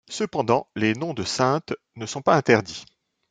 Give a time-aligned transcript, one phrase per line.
[0.09, 2.85] Cependant les noms de saintes ne sont pas interdits.